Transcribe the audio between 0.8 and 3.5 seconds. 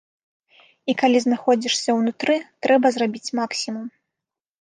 А калі знаходзішся ўнутры, трэба зрабіць